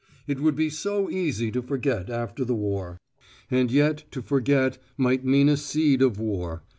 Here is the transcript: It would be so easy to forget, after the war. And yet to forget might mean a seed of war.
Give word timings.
It 0.25 0.39
would 0.39 0.55
be 0.55 0.71
so 0.71 1.11
easy 1.11 1.51
to 1.51 1.61
forget, 1.61 2.09
after 2.09 2.43
the 2.43 2.55
war. 2.55 2.99
And 3.51 3.69
yet 3.69 4.05
to 4.09 4.23
forget 4.23 4.79
might 4.97 5.23
mean 5.23 5.47
a 5.47 5.55
seed 5.57 6.01
of 6.01 6.19
war. 6.19 6.63